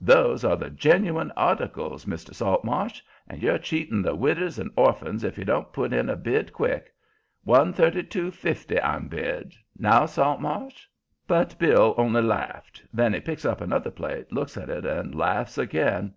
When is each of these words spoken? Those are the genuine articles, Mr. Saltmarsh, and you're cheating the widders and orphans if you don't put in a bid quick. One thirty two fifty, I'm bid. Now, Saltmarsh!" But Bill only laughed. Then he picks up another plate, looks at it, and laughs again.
Those 0.00 0.44
are 0.46 0.56
the 0.56 0.70
genuine 0.70 1.30
articles, 1.36 2.06
Mr. 2.06 2.34
Saltmarsh, 2.34 3.02
and 3.28 3.42
you're 3.42 3.58
cheating 3.58 4.00
the 4.00 4.14
widders 4.14 4.58
and 4.58 4.70
orphans 4.76 5.22
if 5.24 5.36
you 5.36 5.44
don't 5.44 5.74
put 5.74 5.92
in 5.92 6.08
a 6.08 6.16
bid 6.16 6.54
quick. 6.54 6.90
One 7.42 7.74
thirty 7.74 8.02
two 8.02 8.30
fifty, 8.30 8.80
I'm 8.80 9.08
bid. 9.08 9.52
Now, 9.76 10.06
Saltmarsh!" 10.06 10.86
But 11.26 11.58
Bill 11.58 11.94
only 11.98 12.22
laughed. 12.22 12.82
Then 12.94 13.12
he 13.12 13.20
picks 13.20 13.44
up 13.44 13.60
another 13.60 13.90
plate, 13.90 14.32
looks 14.32 14.56
at 14.56 14.70
it, 14.70 14.86
and 14.86 15.14
laughs 15.14 15.58
again. 15.58 16.14